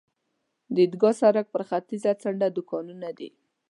[0.73, 3.29] د عیدګاه سړک پر ختیځه څنډه دوکانونه دي.